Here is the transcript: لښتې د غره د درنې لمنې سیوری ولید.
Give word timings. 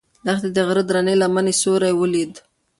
لښتې 0.25 0.49
د 0.55 0.57
غره 0.67 0.83
د 0.85 0.87
درنې 0.89 1.13
لمنې 1.21 1.53
سیوری 1.61 1.93
ولید. 1.95 2.33